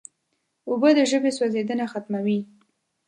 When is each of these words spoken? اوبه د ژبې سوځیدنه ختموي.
اوبه 0.69 0.89
د 0.97 0.99
ژبې 1.11 1.31
سوځیدنه 1.37 1.85
ختموي. 1.91 2.39